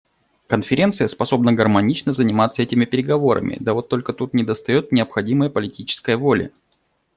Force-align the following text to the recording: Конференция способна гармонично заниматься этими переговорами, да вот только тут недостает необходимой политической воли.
Конференция 0.47 1.07
способна 1.07 1.53
гармонично 1.53 2.11
заниматься 2.11 2.63
этими 2.63 2.85
переговорами, 2.85 3.57
да 3.59 3.75
вот 3.75 3.87
только 3.87 4.13
тут 4.13 4.33
недостает 4.33 4.91
необходимой 4.91 5.51
политической 5.51 6.15
воли. 6.15 6.51